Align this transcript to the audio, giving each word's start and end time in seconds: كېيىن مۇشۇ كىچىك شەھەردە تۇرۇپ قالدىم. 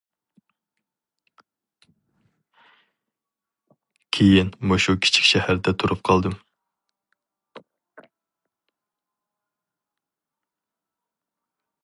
كېيىن 4.17 4.49
مۇشۇ 4.71 4.95
كىچىك 5.05 5.27
شەھەردە 5.33 5.75
تۇرۇپ 5.85 6.01
قالدىم. 6.09 6.35